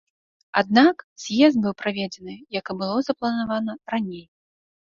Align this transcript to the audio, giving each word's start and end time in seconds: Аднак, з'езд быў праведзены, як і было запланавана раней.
Аднак, 0.61 1.03
з'езд 1.23 1.57
быў 1.67 1.75
праведзены, 1.83 2.35
як 2.59 2.65
і 2.73 2.79
было 2.81 2.97
запланавана 3.13 3.73
раней. 3.95 4.25